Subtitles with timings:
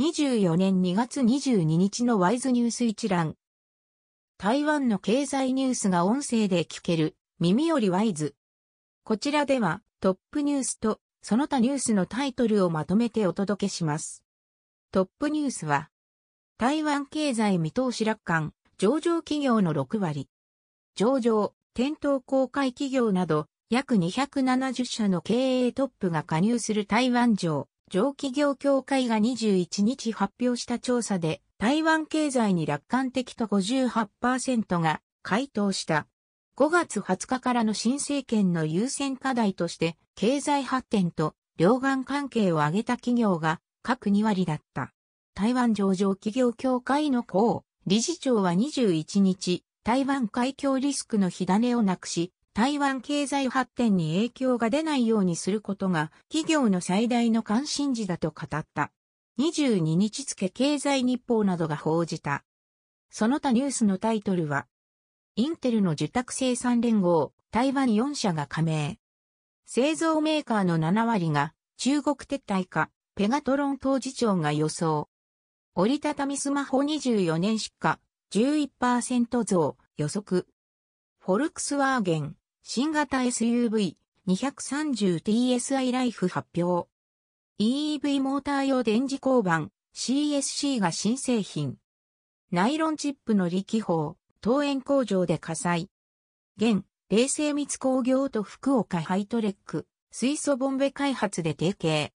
[0.00, 3.36] 24年2月22日のワイズニュース一覧。
[4.38, 8.34] 台湾の経済ニュースが音声で聞ける耳よりワイズ。
[9.04, 14.24] こちらではトップニュースとその他ニュースのタイトルをまとめてお届けします。
[14.92, 15.90] トップニュースは
[16.56, 20.30] 台湾経済見通し楽観、上場企業の6割。
[20.94, 36.06] 上場、店頭公開企業など約270社の経営トップが加入する台湾上上企業協会が21日発表した調査で、台湾経済に楽観的と58%が回答した。
[36.56, 44.94] 5月20日からの新政権の優先課題として、経済発展と両岸関係を挙げた企業が各2割だった。
[45.34, 58.92] 台湾上場企業協会の公理事長は21日、台湾海峡リスクの火種をなくし、台湾経済発展に影響が出ないようにすることが企業の最大の関心事だと語った。
[59.38, 62.44] 22日付経済日報などが報じた。
[63.10, 64.66] その他ニュースのタイトルは、
[65.34, 68.98] インテルの受託生産連合、台湾4社が加盟。
[69.64, 75.08] 製造メーカーの7割が中国撤退か、ペガトロン当事長が予想。
[75.74, 77.94] 折りたたみスマホ24年出荷、
[78.30, 80.46] 11%増、予測。
[81.18, 86.88] フォルクスワーゲン、新型 SUV230TSI ライフ発表。
[87.58, 91.78] EEV モーター用電磁交番 CSC が新製品。
[92.52, 95.90] ナイロンチップの力鵬、桃園工場で火災。
[96.56, 102.12] 元翎精密工業と福岡ハイトレック、水素ボンベ開発で提携。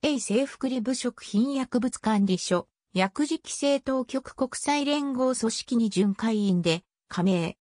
[0.00, 7.58] 衛生福利部食品薬物管理署、薬事規制当局国際連合組織に準会員で加盟。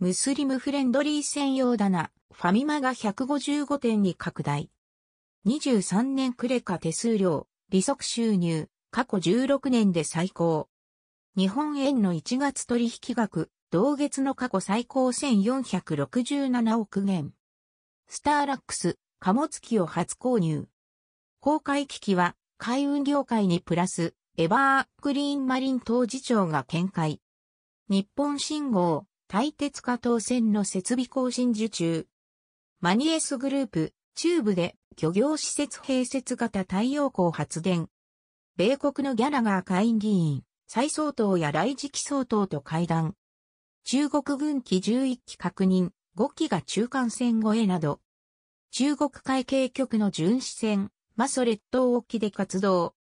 [0.00, 4.70] ムスリムフレンドリー専用棚、ファミマが155店に拡大。
[5.44, 10.68] 23年クレカ手数料、利息収入、過去16年で最高。
[11.36, 17.32] 日本円の1月取引額、同月の過去最高1467億元。
[18.06, 20.68] スターラックス、貨物機を初購入。
[21.40, 27.20] 公開機器は、海運業界にプラス、エバーグリーンマリン当事長が見解。
[27.88, 32.06] 日本信号、対鉄化当線の設備更新受注。
[32.80, 37.90] マニエスグループ、中部で漁業施設併設型太陽光発電。
[38.56, 43.16] 米国のギャラガー下院議員、再総統や来次期総統と会談。
[43.84, 48.00] 中国軍機11機確認、5機が中間線越えなど。
[48.70, 52.94] 中国海警局の巡視船、マソ列島沖で活動。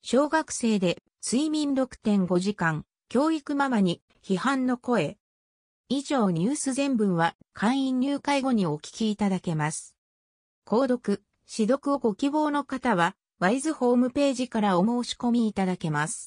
[0.00, 5.17] 小学生で睡眠6.5時間、教育ママに批判の声。
[5.90, 9.96] 以上ニュース全文は会員入会後にお聞きいただけます。
[10.66, 16.26] 購読、指読をご希望の方は、ワイズホームページからお申し込みいただけます。